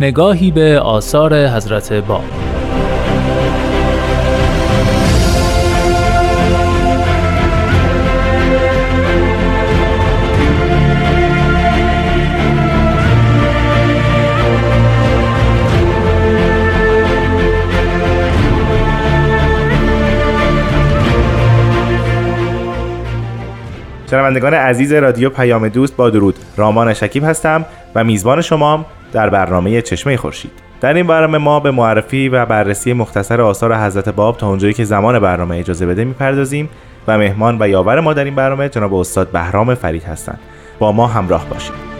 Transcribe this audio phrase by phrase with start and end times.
[0.00, 2.24] نگاهی به آثار حضرت باب
[24.12, 26.34] شنوندگان عزیز رادیو پیام دوست با درود.
[26.56, 30.50] رامان شکیب هستم و میزبان شمام در برنامه چشمه خورشید.
[30.80, 34.84] در این برنامه ما به معرفی و بررسی مختصر آثار حضرت باب تا اونجایی که
[34.84, 36.68] زمان برنامه اجازه بده می‌پردازیم
[37.06, 40.38] و مهمان و یاور ما در این برنامه جناب استاد بهرام فرید هستند.
[40.78, 41.91] با ما همراه باشید.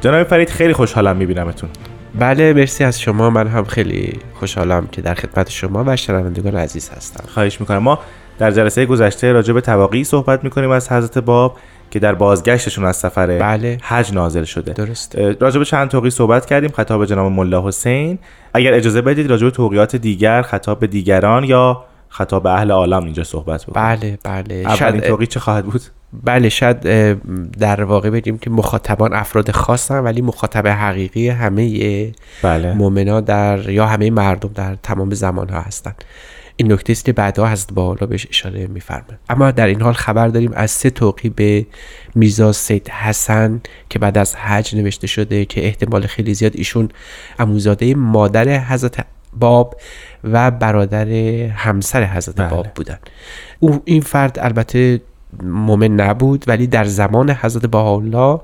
[0.00, 1.70] جناب فرید خیلی خوشحالم میبینمتون.
[2.18, 3.30] بله مرسی از شما.
[3.30, 7.24] من هم خیلی خوشحالم که در خدمت شما و شنوندگان عزیز هستم.
[7.28, 7.78] خواهش می‌کنم.
[7.78, 7.98] ما
[8.38, 11.56] در جلسه گذشته راجع به تواقی صحبت می‌کنیم از حضرت باب
[11.90, 13.78] که در بازگشتشون از سفر بله.
[13.82, 14.72] حج نازل شده.
[14.72, 15.18] درست.
[15.40, 16.70] راجع به چند توقی صحبت کردیم.
[16.70, 18.18] خطاب جناب ملا حسین.
[18.54, 23.04] اگر اجازه بدید راجع به توقیات دیگر خطاب به دیگران یا خطاب به اهل عالم
[23.04, 23.86] اینجا صحبت بکنیم.
[23.86, 24.54] بله بله.
[24.54, 25.80] اولین توقی چه خواهد بود؟
[26.12, 26.80] بله شاید
[27.58, 32.74] در واقع بگیم که مخاطبان افراد خاصن ولی مخاطب حقیقی همه بله.
[32.74, 36.04] مؤمنا در یا همه مردم در تمام زمان ها هستند
[36.56, 40.28] این نکته است که بعدها هست با بهش اشاره میفرمه اما در این حال خبر
[40.28, 41.66] داریم از سه توقی به
[42.14, 43.60] میرزا سید حسن
[43.90, 46.88] که بعد از حج نوشته شده که احتمال خیلی زیاد ایشون
[47.38, 49.80] اموزاده مادر حضرت باب
[50.24, 51.08] و برادر
[51.48, 52.48] همسر حضرت بله.
[52.48, 52.98] باب بودن
[53.60, 55.00] او این فرد البته
[55.42, 58.40] مؤمن نبود ولی در زمان حضرت بهاءالله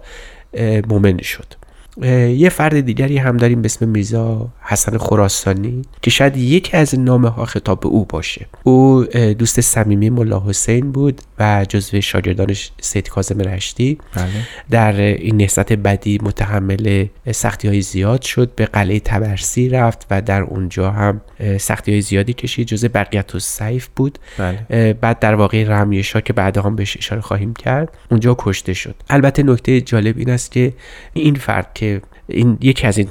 [0.88, 1.65] مؤمن شد.
[2.02, 7.28] یه فرد دیگری هم داریم به اسم میرزا حسن خراسانی که شاید یکی از نامه
[7.28, 9.04] ها خطاب به او باشه او
[9.38, 14.26] دوست صمیمی ملا حسین بود و جزو شاگردانش سید کاظم رشتی بله.
[14.70, 20.42] در این نهضت بدی متحمل سختی های زیاد شد به قلعه تبرسی رفت و در
[20.42, 21.20] اونجا هم
[21.60, 24.92] سختی های زیادی کشید جزء بقیت و سیف بود بله.
[24.92, 29.42] بعد در واقع رمیشا که بعد هم بهش اشاره خواهیم کرد اونجا کشته شد البته
[29.42, 30.72] نکته جالب این است که
[31.12, 31.85] این فرد که
[32.28, 33.08] این یکی از این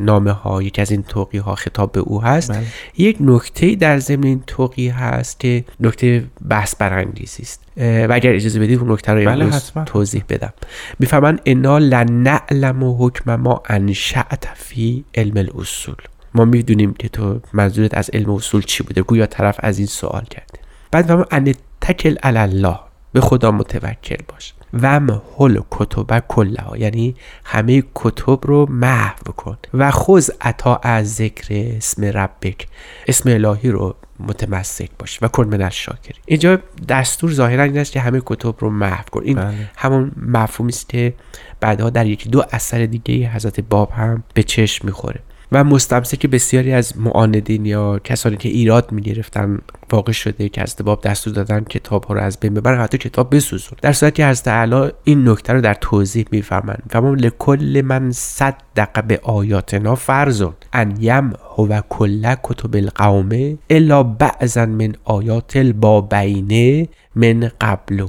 [0.00, 2.52] نامه ها یکی از این توقی ها خطاب به او هست.
[2.52, 2.62] بله.
[2.96, 7.64] یک نکته در ضمن این توقی هست که نکته بحث برانگیزی است.
[7.76, 9.72] و اگر اجازه بدید اون نکته رو بله امروز.
[9.86, 10.52] توضیح بدم.
[10.98, 15.96] میفرمان انا لنعلم حکم ما انشأت فی علم الاصول.
[16.34, 19.02] ما می‌دونیم که تو منظورت از علم اصول چی بوده.
[19.02, 20.58] گویا طرف از این سوال کرده.
[20.90, 22.78] بعد فرمان ان تکل علی الله.
[23.12, 24.54] به خدا متوکل باش.
[24.72, 25.00] و
[25.38, 27.14] هل کتب کلها یعنی
[27.44, 32.66] همه کتب رو محو کن و خوز عطا از ذکر اسم ربک.
[33.06, 36.58] اسم الهی رو متمسک باش و کن من الشاکری اینجا
[36.88, 39.22] دستور ظاهرا این است که همه کتب رو محو کن.
[39.24, 39.70] این بله.
[39.76, 41.14] همون مفهومی است که
[41.60, 45.20] بعدها در یکی دو اثر دیگه حضرت باب هم به چشم می‌خوره.
[45.52, 49.58] و مستمسک بسیاری از معاندین یا کسانی که ایراد می‌گرفتن
[49.92, 53.36] واقع شده که از باب دستور دادن کتاب ها رو از بین ببرن حتی کتاب
[53.36, 53.78] بسوزون.
[53.82, 56.82] در صورتی که حضرت اعلی این نکته رو در توضیح میفرمایند.
[56.90, 64.66] فرمان لکل من صدق به آیاتنا فرزون ان یم هو کل کتب القوم الا بعضا
[64.66, 68.08] من آیات البابینه من قبلو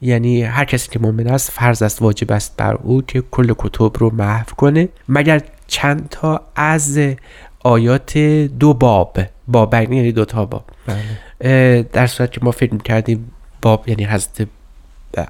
[0.00, 3.92] یعنی هر کسی که مؤمن است فرض است واجب است بر او که کل کتب
[3.98, 4.88] رو محو کنه.
[5.08, 6.98] مگر چند تا از
[7.60, 8.18] آیات
[8.58, 9.18] دو باب
[9.48, 11.82] بابین یعنی دو تا باب بله.
[11.82, 13.30] در صورت که ما فکر می‌کردیم
[13.62, 14.48] باب یعنی حضرت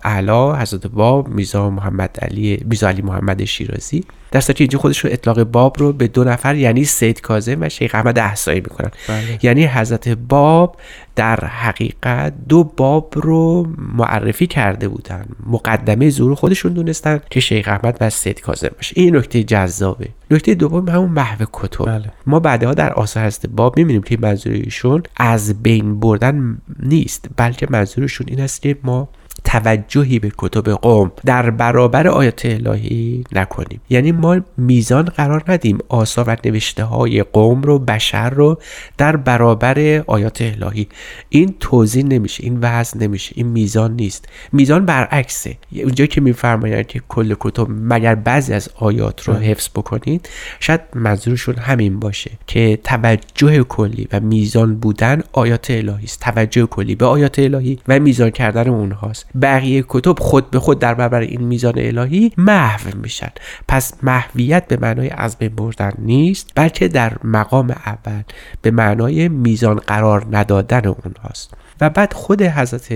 [0.04, 4.04] اعلا حضرت باب میزا محمد علی میزا علی محمد شیرازی.
[4.30, 7.68] در صورتی اینجا خودش رو اطلاق باب رو به دو نفر یعنی سید کاظم و
[7.68, 8.90] شیخ احمد احسایی می‌کنن.
[9.08, 9.38] بله.
[9.42, 10.76] یعنی حضرت باب
[11.16, 15.24] در حقیقت دو باب رو معرفی کرده بودن.
[15.46, 18.92] مقدمه ظهور خودشون دونستن که شیخ احمد و سید کاظم باشه.
[18.96, 20.08] این نکته جذابه.
[20.30, 21.86] نکته دوم همون محو کتب.
[21.86, 22.12] بله.
[22.26, 28.26] ما بعدها در آثار حضرت باب می‌بینیم که منظورشون از بین بردن نیست بلکه منظورشون
[28.30, 29.08] این است که ما
[29.44, 33.80] توجهی به کتب قوم در برابر آیات الهی نکنیم.
[33.90, 38.58] یعنی ما میزان قرار ندیم آثار و نوشته های قوم رو بشر رو
[38.98, 40.88] در برابر آیات الهی.
[41.28, 44.28] این توضیح نمیشه این وضع نمیشه این میزان نیست.
[44.52, 45.56] میزان برعکسه.
[45.72, 50.28] اونجا که میفرمایند که کل کتب مگر بعضی از آیات رو حفظ بکنید
[50.60, 56.20] شاید منظورشون همین باشه که توجه کلی و میزان بودن آیات الهی است.
[56.20, 59.26] توجه کلی به آیات الهی و میزان کردن اونهاست.
[59.42, 63.30] بقیه کتب خود به خود در برابر این میزان الهی محو میشن.
[63.68, 68.22] پس محویت به معنای از بین بردن نیست بلکه در مقام اول
[68.62, 71.54] به معنای میزان قرار ندادن اونهاست.
[71.80, 72.92] و بعد خود حضرت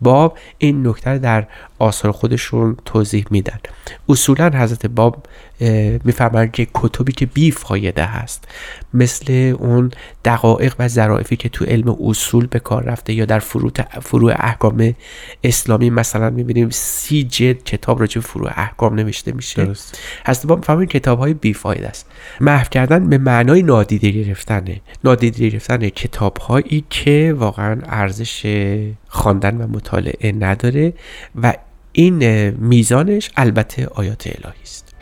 [0.00, 1.46] باب این نکته در
[1.78, 3.58] آثار خودشون توضیح میدن.
[4.08, 5.26] اصولا حضرت باب
[6.04, 8.48] میفرمایند که کتبی که بی فایده هست
[8.94, 9.90] مثل اون
[10.24, 14.94] دقایق و ظرافی که تو علم اصول به کار رفته یا در فروع فروع احکام
[15.44, 19.64] اسلامی مثلا می‌بینیم سی جلد کتاب راجع به فروع احکام نوشته میشه.
[19.64, 19.98] درست.
[20.26, 22.06] حضرت باب میفرمایند کتاب های بی فایده است.
[22.40, 24.80] محو کردن به معنای نادیده گرفتنه.
[25.04, 27.80] نادیده گرفتن کتاب هایی که واقعا
[28.12, 28.46] ارزش
[29.08, 30.92] خواندن و مطالعه نداره
[31.42, 31.54] و
[31.92, 34.94] این میزانش البته آیات الهی است.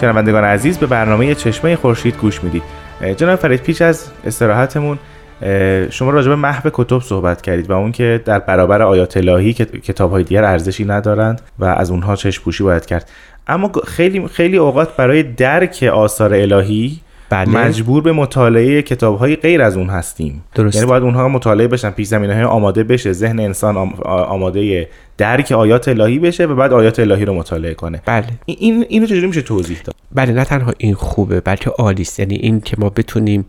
[0.00, 2.83] شنوندگان عزیز به برنامه چشمه خورشید گوش می‌دید.
[3.16, 4.98] جناب فرید پیش از استراحتمون
[5.90, 9.64] شما راجع به محو کتب صحبت کردید و اون که در برابر آیات الهی که
[9.64, 13.10] کتاب های دیگر ارزشی ندارند و از اونها چشم پوشی باید کرد.
[13.46, 17.00] اما خیلی خیلی اوقات برای درک آثار الهی
[17.30, 17.50] بله.
[17.50, 20.44] مجبور به مطالعه کتاب های غیر از اون هستیم.
[20.54, 20.74] درست.
[20.74, 24.88] یعنی باید اونها مطالعه بشن پیش زمینه های آماده بشه ذهن انسان آماده
[25.18, 28.02] درک آیات الهی بشه و بعد آیات الهی رو مطالعه کنه.
[28.06, 28.26] بله.
[28.46, 32.20] این اینو چجوری میشه توضیح داد؟ بله نه تنها این خوبه بلکه عالی است.
[32.20, 33.46] یعنی این که ما بتونیم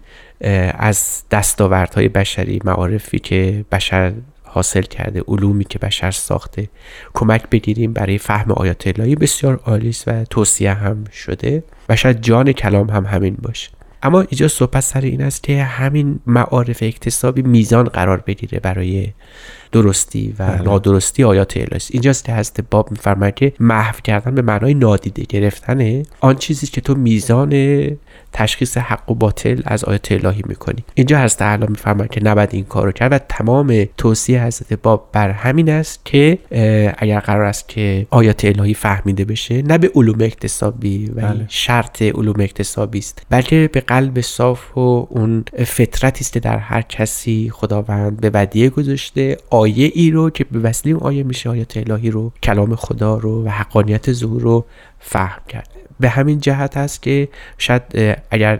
[0.79, 4.13] از دستاوردهای بشری معارفی که بشر
[4.55, 6.69] حاصل کرده علومی که بشر ساخته.
[7.13, 11.63] کمک بگیریم برای فهم آیات الهی بسیار عالی است و توصیه هم شده.
[11.89, 13.69] و شاید جان کلام هم همین باشه.
[14.03, 19.07] اما اینجا صحبت سر این است که همین معارف اکتسابی میزان قرار بگیره برای
[19.71, 20.61] درستی و بله.
[20.61, 21.91] نادرستی آیات الهی است.
[21.91, 26.81] اینجاست که هست باب میفرماید که محو کردن به معنای نادیده گرفتن آن چیزی که
[26.81, 27.51] تو میزان
[28.33, 32.63] تشخیص حق و باطل از آیات الهی می‌کنی اینجا هست تعالی میفرماید که نباید این
[32.63, 36.39] کارو کرد و تمام توصیه حضرت باب بر همین است که
[36.97, 41.45] اگر قرار است که آیات الهی فهمیده بشه نه به علوم اکتسابی و بله.
[41.47, 47.49] شرط علوم اکتسابی است بلکه به قلب صاف و اون فطرتی است در هر کسی
[47.53, 52.11] خداوند به ودیه گذاشته آیه ای رو که به وسیله اون آیه میشه آیات الهی
[52.11, 54.65] رو کلام خدا رو و حقانیت ظهور رو
[55.05, 55.69] فهم کرد.
[55.99, 57.81] به همین جهت است که شاید
[58.31, 58.59] اگر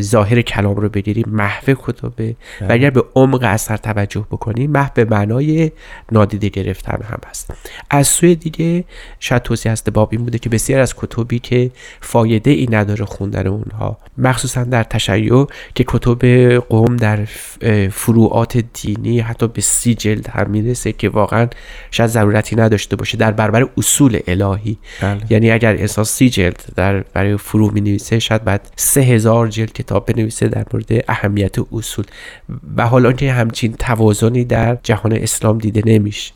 [0.00, 2.74] ظاهر کلام رو بگیریم محو کتبه و بله.
[2.74, 5.72] اگر به عمق اثر توجه بکنیم محو به معنای
[6.12, 7.52] نادیده گرفتن هم هست
[7.90, 8.84] از سوی دیگه
[9.20, 11.70] شاید توصیه هست باب این بوده که بسیار از کتبی که
[12.00, 16.26] فایده ای نداره خوندن اونها مخصوصا در تشیع که کتب
[16.58, 17.24] قوم در
[17.90, 21.48] فروعات دینی حتی به سی جلد هم می‌رسه که واقعا
[21.90, 25.20] شاید ضرورتی نداشته باشه در برابر اصول الهی بله.
[25.30, 29.77] یعنی اگر انسان سی جلد در برای فرو می نویسه شاید بعد سه هزار جلد
[29.78, 32.04] کتاب بنویسه در مورد اهمیت اصول
[32.76, 36.32] و حالا که همچین توازنی در جهان اسلام دیده نمیشه.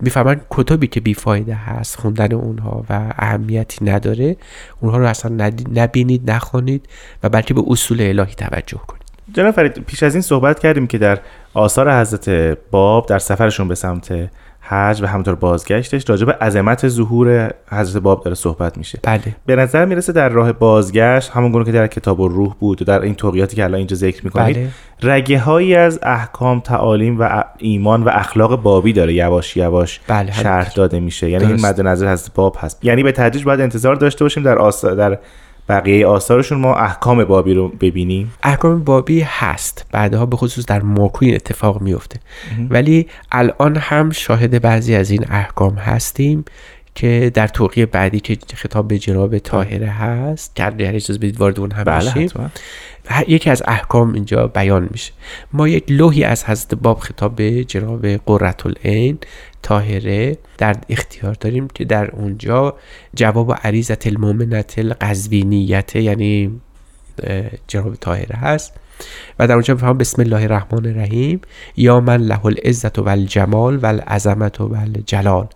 [0.00, 4.36] می‌فهمن کتبی که بیفایده هست خوندن اونها و اهمیتی نداره
[4.80, 6.88] اونها رو اصلا نبینید نخوانید
[7.22, 9.02] و بلکه به اصول الهی توجه کنید.
[9.34, 11.18] جناب فرید پیش از این صحبت کردیم که در
[11.54, 14.30] آثار حضرت باب در سفرشون به سمت
[14.70, 18.98] حج و همطور بازگشتش راجع به عظمت ظهور حضرت باب داره صحبت میشه.
[19.02, 19.36] بله.
[19.46, 22.84] به نظر می‌رسه در راه بازگشت همون گونه که در کتاب و روح بود و
[22.84, 24.68] در این توقیاتی که الان اینجا ذکر می‌کنید بله.
[25.02, 30.32] رگه هایی از احکام تعالیم و ایمان و اخلاق بابی داره یواش یواش بله.
[30.32, 31.30] شرح داده میشه.
[31.30, 32.84] یعنی این مد نظر حضرت باب هست.
[32.84, 34.84] یعنی به تدریج باید انتظار داشته باشیم در آس...
[34.84, 35.18] در
[35.70, 38.32] بقیه آثارشون ما احکام بابی رو ببینیم.
[38.42, 39.86] احکام بابی هست.
[39.92, 42.20] بعدها به خصوص در ماکوین اتفاق میفته.
[42.70, 46.44] ولی الان هم شاهد بعضی از این احکام هستیم
[46.94, 51.60] که در توقیه بعدی که خطاب به جناب طاهره هست که اگر اجازه بدید وارد
[51.60, 52.30] اون هم بله
[53.28, 55.12] یکی از احکام اینجا بیان میشه.
[55.52, 59.18] ما یک لوحی از حضرت باب خطاب به جناب قررت العین
[59.62, 62.76] طاهره در اختیار داریم که در اونجا
[63.14, 66.60] جواب عریضت المومنت القزوینیت یعنی
[67.68, 68.72] جناب طاهره هست.
[69.38, 71.40] و در اونجا میفهم بسم الله الرحمن الرحیم.
[71.76, 75.48] یا من له العزت و الجمال و العظمت و الجلال.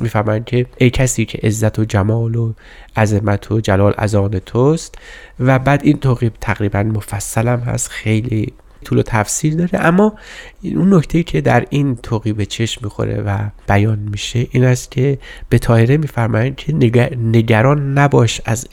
[0.00, 2.52] می‌فهمن که ای کسی که عزت و جمال و
[2.96, 4.94] عظمت و جلال از آن توست.
[5.40, 7.88] و بعد این توقیب تقریبا مفصلم هست.
[7.88, 8.52] خیلی
[8.84, 9.86] طول و تفسیر داره.
[9.86, 10.14] اما
[10.62, 15.18] اون نکته که در این توقی به چشم می‌خوره و بیان میشه این است که
[15.48, 16.72] به طاهره میفرمایند که
[17.16, 18.68] نگران نباش از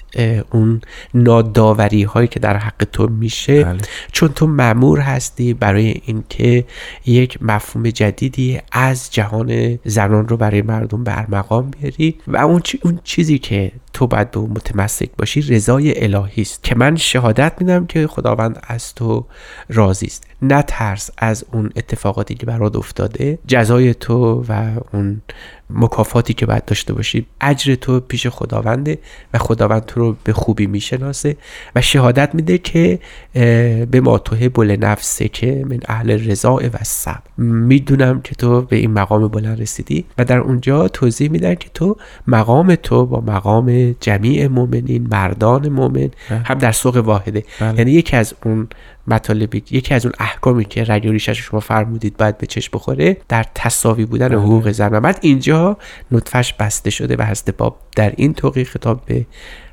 [0.52, 0.82] اون
[1.14, 3.64] ناداوری هایی که در حق تو میشه.
[3.64, 3.78] بله.
[4.12, 6.66] چون تو معمور هستی برای اینکه
[7.06, 12.16] یک مفهوم جدیدی از جهان زنان رو برای مردم برمقام بیاری.
[12.28, 16.64] و اون, اون چیزی که تو باید به متمسک باشی رضای الهی است.
[16.64, 19.26] که من شهادت میدم که خداوند از تو
[19.70, 20.28] راضی است.
[20.42, 25.22] نترس از اون اتفاقاتی که برات افتاده جزای تو و اون
[25.70, 28.98] مکافاتی که باید داشته باشی اجر تو پیش خداونده
[29.34, 31.38] و خداوند تو رو به خوبی می‌شناسه
[31.76, 33.00] و شهادت میده که
[33.92, 38.76] به ما توه بل نفسه که من اهل رضا و صبر می‌دونم که تو به
[38.76, 41.98] این مقام بلند رسیدی و در اونجا توضیح میدن که تو
[42.28, 46.10] مقام تو با مقام جمیع مؤمنین مردان مؤمن.
[46.30, 47.78] هم در سوق واحده بله.
[47.78, 48.68] یعنی یکی از اون
[49.10, 53.46] مطالبی یکی از اون احکامی که رگ و شما فرمودید باید به چشم بخوره در
[53.56, 54.38] تصاوی بودن بله.
[54.38, 55.78] حقوق زن و بعد اینجا
[56.12, 59.26] نطفش بسته شده و حضرت باب در این توقی خطاب به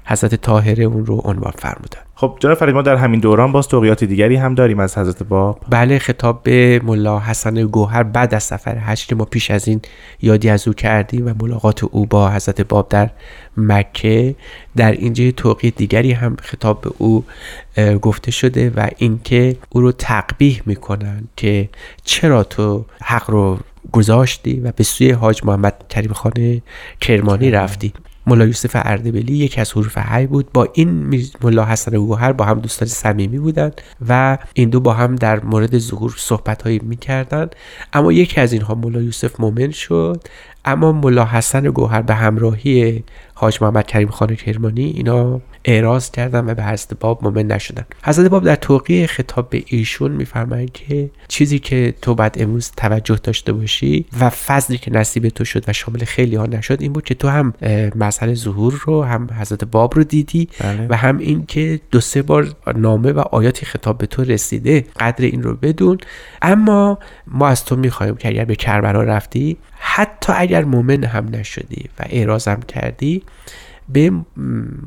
[0.04, 4.04] حضرت طاهره اون رو عنوان فرمودن خب جناب فرید ما در همین دوران باز توقیات
[4.04, 5.60] دیگری هم داریم از حضرت باب.
[5.70, 9.80] بله خطاب به ملا حسن گوهر بعد از سفر حج که ما پیش از این
[10.22, 13.10] یادی از او کردیم و ملاقات او با حضرت باب در
[13.56, 14.34] مکه.
[14.76, 17.24] در اینجا توقیه دیگری هم خطاب به او
[18.02, 21.68] گفته شده و اینکه او رو تقبیح می‌کنن که
[22.04, 23.58] چرا تو حق رو
[23.92, 26.62] گذاشتی و به سوی حاج محمد کریم خانه
[27.00, 27.50] کرمانی.
[27.50, 27.92] رفتی.
[28.26, 30.52] ملا یوسف اردبیلی یکی از حروف حی بود.
[30.52, 35.16] با این ملا حسن گوهر با هم دوستان صمیمی بودند و این دو با هم
[35.16, 37.56] در مورد ظهور صحبت هایی می‌کردند
[37.92, 40.22] اما یکی از اینها ملا یوسف مومن شد
[40.66, 43.04] اما ملا حسن گوهر به همراهی
[43.34, 48.30] حاج محمد کریم خان کرمانی اینا اعراض کردن و به حضرت باب مومن نشدن حضرت
[48.30, 53.52] باب در توقیع خطاب به ایشون میفرمایند که چیزی که تو بعد امروز توجه داشته
[53.52, 57.14] باشی و فضلی که نصیب تو شد و شامل خیلی ها نشد این بود که
[57.14, 57.54] تو هم
[57.94, 60.86] مسئله ظهور رو هم حضرت باب رو دیدی بله.
[60.90, 65.24] و هم این که دو سه بار نامه و آیاتی خطاب به تو رسیده قدر
[65.24, 65.98] این رو بدون
[66.42, 69.56] اما ما از تو می‌خوایم که اگر به کربلا رفتی
[69.96, 73.22] حتی اگر مومن هم نشدی و اعراض هم کردی
[73.88, 74.12] به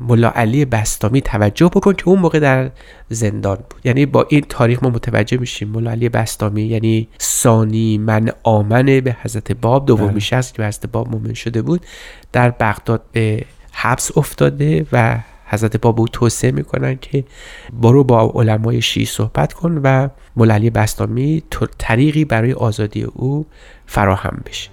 [0.00, 2.70] ملا علی بستامی توجه بکن که اون موقع در
[3.08, 3.80] زندان بود.
[3.84, 5.68] یعنی با این تاریخ ما متوجه میشیم.
[5.68, 10.20] ملا علی بستامی یعنی ثانی من آمنه به حضرت باب دومی بله.
[10.20, 11.86] شخص که به حضرت باب مومن شده بود
[12.32, 17.24] در بغداد به حبس افتاده و حضرت باب او توصیه می‌کنن که
[17.72, 20.08] برو با علمای شیعی صحبت کن و
[20.44, 21.42] علی بستامی
[21.78, 23.46] طریقی برای آزادی او
[23.86, 24.70] فراهم بشه.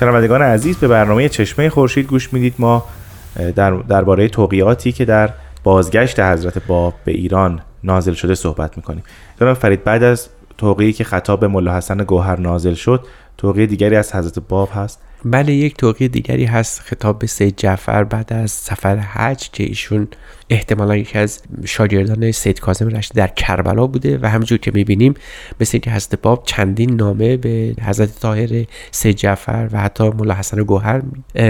[0.00, 2.54] شنوندگان عزیز به برنامه چشمه خورشید گوش می‌دید.
[2.58, 2.84] ما
[3.56, 5.30] در درباره توقیاتی که در
[5.64, 9.02] بازگشت حضرت باب به ایران نازل شده صحبت می‌کنیم.
[9.40, 13.06] جناب فرید بعد از توقیی که خطاب به ملا حسن گوهر نازل شد
[13.38, 18.04] توقیه دیگری از حضرت باب هست؟ بله یک توقیه دیگری هست خطاب به سید جعفر
[18.04, 20.08] بعد از سفر حج که ایشون
[20.50, 25.14] احتمالا یکی از شاگردان سید کاظم رشتی در کربلا بوده و همجور که می‌بینیم
[25.60, 30.62] مثل اینکه حضرت باب چندین نامه به حضرت طاهر سید جعفر و حتی مولا حسن
[30.62, 31.02] گوهر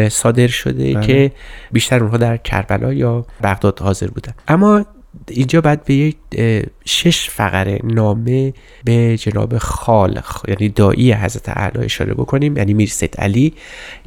[0.09, 1.07] صادر شده بله.
[1.07, 1.33] که
[1.73, 4.85] بیشتر اونها در کربلا یا بغداد حاضر بودن اما
[5.29, 6.17] اینجا باید به یک
[6.85, 8.53] شش فقره نامه
[8.85, 12.57] به جناب خالق یعنی دایی حضرت اعلی اشاره بکنیم.
[12.57, 13.55] یعنی میر سید علی.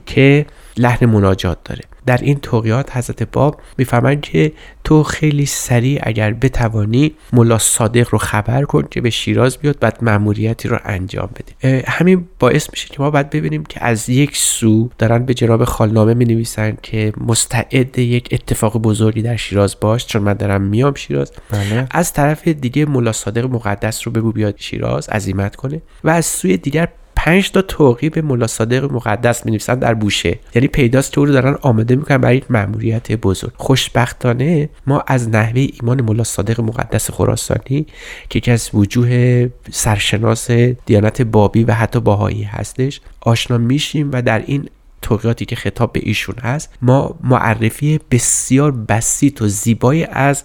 [0.10, 0.46] که
[0.78, 1.82] لحن مناجات داره.
[2.06, 4.52] در این توقیات حضرت باب می‌فهمند که
[4.84, 9.98] تو خیلی سریع اگر بتوانی ملا صادق رو خبر کن که به شیراز بیاد بعد
[10.02, 11.84] مأموریتی رو انجام بده.
[11.88, 16.14] همین باعث میشه که ما باید ببینیم که از یک سو دارن به جناب خالنامه
[16.14, 21.32] می نویسن که مستعد یک اتفاق بزرگی در شیراز باش چون من دارم میام شیراز.
[21.52, 21.88] بله.
[21.92, 25.82] از طرف دیگه ملا صادق مقدس رو بگو بیاد شیراز عزیمت کنه.
[26.04, 26.88] و از سوی دیگر
[27.22, 31.58] پنج تا توقی به صادق مقدس می نویسن در بوشه یعنی پیداست که رو دارن
[31.62, 33.52] آماده می‌کنن برای یک مأموریت بزرگ.
[33.58, 37.86] خوشبختانه ما از نحوه ایمان ملا صادق مقدس خراسانی
[38.30, 40.52] که یکی از وجوه سرشناس
[40.86, 44.70] دیانت بابی و حتی باهایی هستش آشنا میشیم و در این
[45.02, 50.44] توقیاتی که خطاب به ایشون هست ما معرفی بسیار بسیط و زیبایی از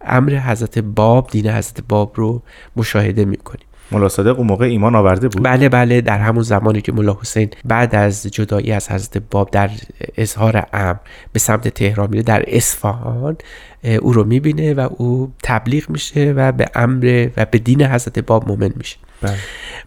[0.00, 2.42] امر حضرت باب دین حضرت باب رو
[2.76, 3.66] مشاهده می‌کنیم.
[3.94, 7.50] ملا صادق اون موقع ایمان آورده بود بله بله در همون زمانی که ملا حسین
[7.64, 9.70] بعد از جدایی از حضرت باب در
[10.16, 10.96] اظهار امر
[11.32, 13.36] به سمت تهران میره در اصفهان
[14.02, 18.48] او رو می‌بینه و او تبلیغ میشه و به امر و به دین حضرت باب
[18.48, 19.36] مؤمن میشه بله.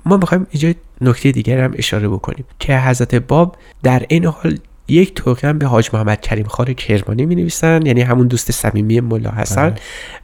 [0.06, 4.58] ما می‌خوایم اینجا نکته دیگر هم اشاره بکنیم که حضرت باب در این حال
[4.88, 9.30] یک هم به حاج محمد کریم خان کرمانی می نویسن یعنی همون دوست صمیمی ملا
[9.30, 9.76] هستن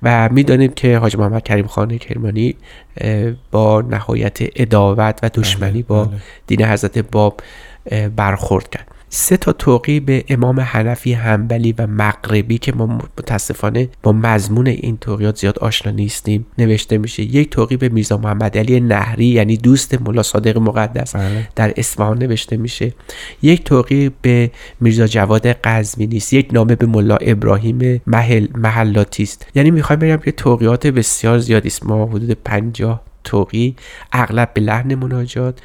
[0.03, 2.55] و می‌دانیم که حاج محمد کریم خان کرمانی
[3.51, 6.17] با نهایت اداوت و دشمنی با بله.
[6.47, 7.41] دین حضرت باب
[8.15, 8.87] برخورد کرد.
[9.15, 12.85] سه تا توقی به امام حنفی همبلی و مغربی که ما
[13.17, 16.45] متاسفانه با مضمون این توقیات زیاد آشنا نیستیم.
[16.57, 21.15] نوشته میشه یک توقی به میرزا محمد علی نهری یعنی دوست ملا صادق مقدس.
[21.15, 21.47] بله.
[21.55, 22.93] در اصفهان نوشته میشه
[23.41, 29.47] یک توقی به میرزا جواد قزوینی است یک نامه به ملا ابراهیم محل محلاتی است.
[29.55, 31.85] یعنی می‌خوایم بگم که توقیات بسیار زیادی است.
[31.85, 33.75] ما حدود 50 توقی
[34.11, 35.59] اغلب به لحن مناجات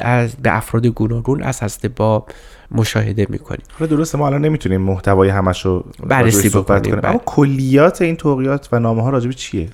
[0.00, 2.30] از به افراد گوناگون از حضرت باب
[2.70, 3.62] مشاهده می‌کنیم.
[3.78, 7.10] حالا درسته ما الان نمی‌تونیم محتوای همش رو بررسی بکنیم، کنیم بله.
[7.10, 9.68] اما کلیات این توقیات و نامه ها راجب چیه؟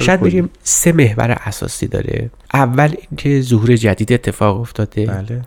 [0.00, 0.20] شاید.
[0.20, 2.30] بگیم سه محور اساسی داره.
[2.54, 5.06] اول اینکه ظهور جدید اتفاق افتاده.
[5.06, 5.42] بله.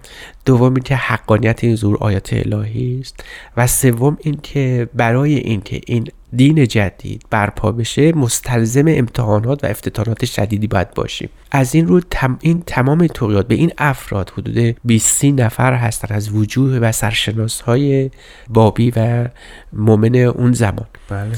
[0.45, 3.23] دوم اینکه حقانیت این ظهور آیات الهی است.
[3.57, 10.67] و سوم اینکه برای اینکه این دین جدید برپا بشه مستلزم امتحانات و افتتانات شدیدی
[10.67, 11.29] باید باشیم.
[11.51, 16.31] از این رو تم این تمام توقیات به این افراد حدود 20 نفر هستن از
[16.31, 18.11] وجوه و سرشناس های
[18.49, 19.27] بابی و
[19.73, 20.87] مؤمن اون زمان.
[21.09, 21.31] بله.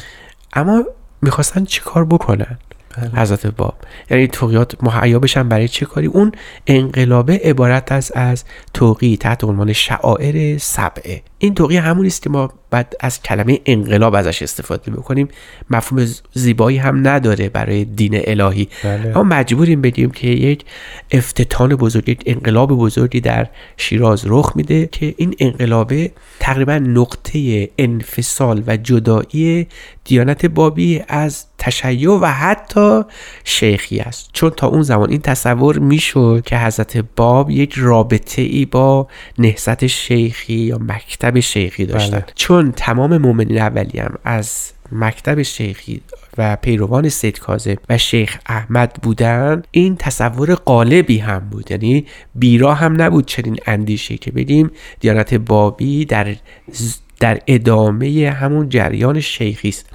[0.53, 0.83] اما
[1.21, 2.57] می‌خواستن چیکار بکنن؟
[3.15, 3.75] حضرت باب.
[4.09, 6.31] یعنی توقیات مهیا بشن برای چه کاری؟ اون
[6.67, 8.43] انقلابه عبارت از از
[8.73, 14.15] توقی تحت عنوان شعائر سبعه این توقی همون است که ما بعد از کلمه انقلاب
[14.15, 15.27] ازش استفاده بکنیم.
[15.69, 18.67] مفهوم زیبایی هم نداره برای دین الهی.
[18.83, 19.17] بله.
[19.17, 20.65] اما مجبوریم بگیم که یک
[21.11, 28.63] افتتان بزرگ یک انقلاب بزرگی در شیراز رخ میده که این انقلابه تقریبا نقطه انفصال
[28.67, 29.67] و جدایی
[30.03, 33.01] دیانت بابی از تشیع و حتی
[33.43, 34.29] شیخی است.
[34.33, 39.87] چون تا اون زمان این تصور می‌شد که حضرت باب یک رابطه ای با نهضت
[39.87, 42.19] شیخی یا مکتب شیخی داشتن.
[42.19, 42.25] بله.
[42.35, 46.01] چون تمام مؤمنین اولی هم از مکتب شیخی
[46.37, 51.71] و پیروان سید کاظم و شیخ احمد بودن این تصور قالبی هم بود.
[51.71, 54.71] یعنی بیرا هم نبود چنین اندیشه که بگیم.
[54.99, 56.35] دیانت بابی در
[57.19, 59.85] در ادامه همون جریان شیخی است.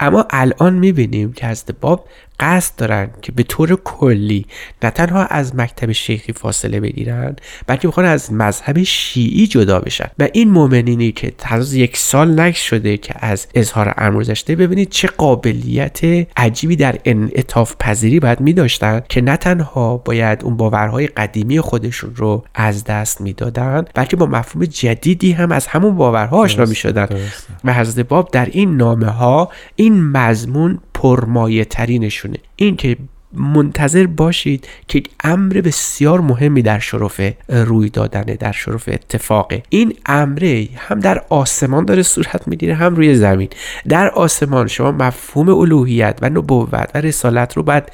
[0.00, 2.08] اما الان می‌بینیم که حضرت باب
[2.40, 4.46] قصد دارن که به طور کلی
[4.82, 10.28] نه تنها از مکتب شیخی فاصله بگیرن بلکه می‌خوان از مذهب شیعی جدا بشن و
[10.32, 15.08] این مؤمنینی که هنوز یک سال نگذشته شده که از اظهار امر گذشته ببینید چه
[15.08, 16.00] قابلیت
[16.36, 22.44] عجیبی در انعطاف پذیری باید میداشتن که نه تنها باید اون باورهای قدیمی خودشون رو
[22.54, 27.08] از دست می‌دادن بلکه با مفهوم جدیدی هم از همون باورها آشنا می‌شدن.
[27.64, 32.96] و حضرت باب در این نامه ها این مضمون پرمایه ترینشونه این که
[33.32, 39.62] منتظر باشید که امر بسیار مهمی در شرف روی دادنه در شرف اتفاقه.
[39.68, 43.48] این امره هم در آسمان داره صورت می‌گیره هم روی زمین.
[43.88, 47.84] در آسمان شما مفهوم الوهیت و نبوت و رسالت رو باید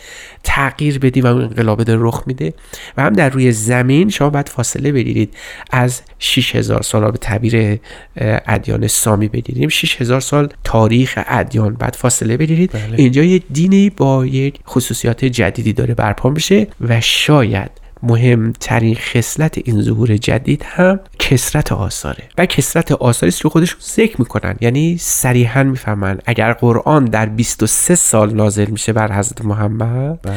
[0.46, 2.52] تغییر بدی و اون انقلابه داره رخ میده
[2.96, 5.35] و هم در روی زمین شما باید فاصله بگیرید
[5.70, 7.11] از 6000 سال.
[7.11, 7.78] به تعبیر
[8.46, 9.68] ادیان سامی بگیریم.
[9.68, 11.74] 6000 سال تاریخ ادیان.
[11.74, 12.70] بعد فاصله بگیرید.
[12.96, 17.70] اینجا یه دینی با یک خصوصیات جدیدی داره برپا میشه و شاید
[18.02, 22.22] مهمترین خصلت این ظهور جدید هم کسرت آثاره.
[22.38, 24.56] و کسرت آثاری است که خودشون ذکر می‌کنن.
[24.61, 26.18] یعنی صریحا می‌فهمن.
[26.26, 30.37] اگر قرآن در 23 سال نازل میشه بر حضرت محمد بله.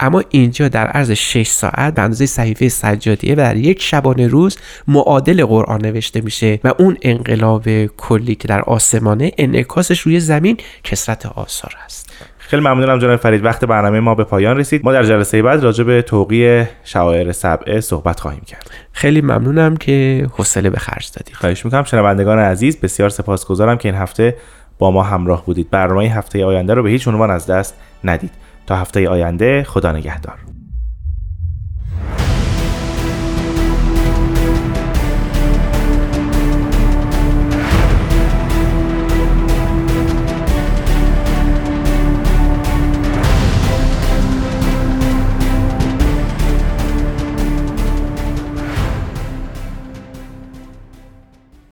[0.00, 4.56] اما اینجا در عرض 6 ساعت به اندازه صحیفه سجادیه و در یک شبانه روز
[4.88, 11.26] معادل قرآن نوشته میشه و اون انقلاب کلی که در آسمانه انعکاسش روی زمین کسرت
[11.26, 12.12] آثار است.
[12.48, 13.44] خیلی ممنونم جناب فرید.
[13.44, 14.84] وقت برنامه ما به پایان رسید.
[14.84, 18.70] ما در جلسه بعد راجع به توقیع شعائر سبعه صحبت خواهیم کرد.
[18.92, 21.34] خیلی ممنونم که حوصله به خرج دادید.
[21.34, 21.84] خواهش می‌کنم.
[21.84, 24.36] شنوندگان عزیز بسیار سپاسگزارم که این هفته
[24.78, 25.70] با ما همراه بودید.
[25.70, 28.32] برنامه هفته آینده رو به هیچ عنوان از دست ندید.
[28.66, 30.57] تا هفته آینده خدا نگهدار.